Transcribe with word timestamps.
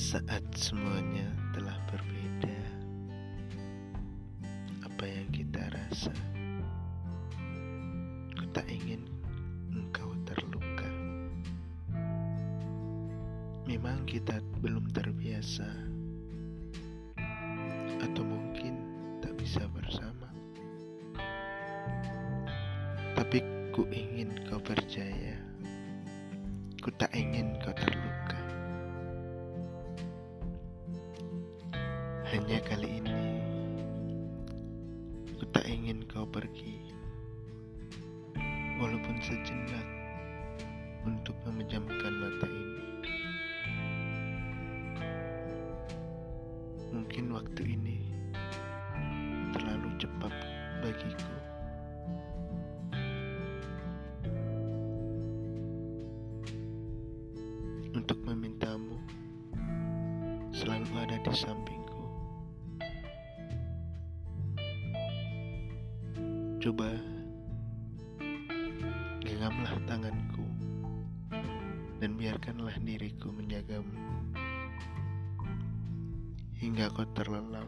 Saat 0.00 0.56
semuanya 0.56 1.28
telah 1.52 1.76
berbeda, 1.92 2.60
apa 4.80 5.04
yang 5.04 5.28
kita 5.28 5.60
rasa, 5.70 6.16
ku 8.32 8.48
tak 8.56 8.64
ingin 8.72 9.04
engkau 9.68 10.08
terluka. 10.24 10.88
Memang 13.68 14.08
kita 14.08 14.40
belum 14.64 14.88
terbiasa, 14.88 15.68
atau 18.00 18.24
mungkin 18.24 18.80
tak 19.20 19.36
bisa 19.36 19.68
bersama. 19.68 20.32
Tapi 23.20 23.44
ku 23.68 23.84
ingin 23.92 24.32
kau 24.48 24.64
percaya, 24.64 25.36
ku 26.80 26.88
tak 26.96 27.12
ingin 27.12 27.52
kau 27.60 27.76
terluka. 27.76 28.39
Hanya 32.30 32.62
kali 32.62 33.02
ini, 33.02 33.18
ku 35.34 35.42
tak 35.50 35.66
ingin 35.66 36.06
kau 36.06 36.22
pergi, 36.22 36.78
walaupun 38.78 39.18
sejenak 39.18 39.82
untuk 41.02 41.34
memejamkan 41.42 42.14
mata 42.22 42.46
ini. 42.46 42.86
Mungkin 46.94 47.34
waktu 47.34 47.62
ini 47.66 47.98
terlalu 49.50 49.90
cepat 49.98 50.30
bagiku. 50.86 51.34
Untuk 57.90 58.22
memintamu 58.22 59.02
selalu 60.54 60.94
ada 60.94 61.18
di 61.26 61.34
sampingku. 61.34 61.79
Coba 66.60 66.92
genggamlah 69.24 69.80
tanganku 69.88 70.44
dan 71.96 72.20
biarkanlah 72.20 72.76
diriku 72.84 73.32
menjagamu 73.32 73.96
hingga 76.60 76.92
kau 76.92 77.08
terlelap. 77.16 77.64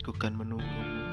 Ku 0.00 0.08
kan 0.16 0.40
menunggumu 0.40 1.04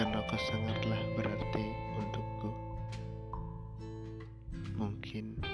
karena 0.00 0.24
kau 0.32 0.40
sangatlah 0.48 1.02
berarti 1.12 1.64
untukku. 2.00 2.50
Mungkin 4.80 5.44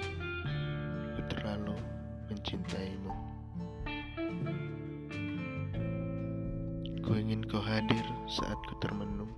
ku 1.19 1.21
terlalu 1.27 1.75
mencintaimu. 2.31 3.34
Ku 7.05 7.13
ingin 7.13 7.45
kau 7.45 7.61
hadir 7.61 8.01
saat 8.25 8.57
ku 8.65 8.73
termenung. 8.81 9.29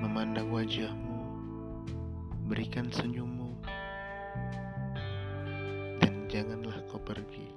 Memandang 0.00 0.48
wajahmu 0.48 1.20
Berikan 2.48 2.88
senyummu 2.88 3.52
Dan 6.00 6.24
janganlah 6.32 6.80
kau 6.88 6.96
pergi. 7.04 7.52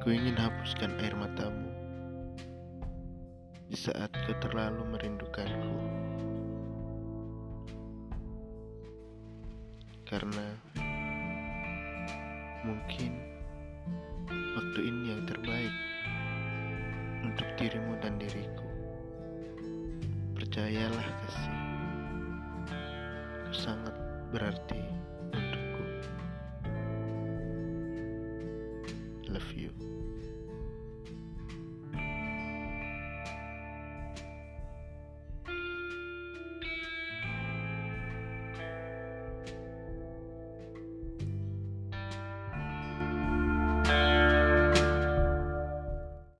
Ku 0.00 0.08
ingin 0.08 0.40
hapuskan 0.40 0.96
air 1.04 1.12
matamu 1.12 1.68
saat 3.76 4.08
kau 4.24 4.34
terlalu 4.40 4.82
merindukanku. 4.96 5.76
Karena 10.08 10.56
Mungkin 12.60 13.16
tentuin 14.70 15.02
yang 15.02 15.26
terbaik 15.26 15.74
untuk 17.26 17.42
dirimu 17.58 17.98
dan 17.98 18.14
diriku. 18.22 18.70
Percayalah 20.38 21.10
kasih, 21.26 21.58
itu 23.34 23.66
sangat 23.66 23.90
berarti 24.30 24.78
untukku. 25.34 25.84
Love 29.26 29.50
you. 29.58 29.74